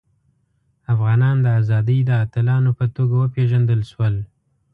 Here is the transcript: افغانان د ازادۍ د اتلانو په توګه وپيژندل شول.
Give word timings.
افغانان 0.93 1.37
د 1.41 1.47
ازادۍ 1.59 1.99
د 2.05 2.11
اتلانو 2.23 2.71
په 2.79 2.85
توګه 2.95 3.15
وپيژندل 3.17 3.81
شول. 3.91 4.15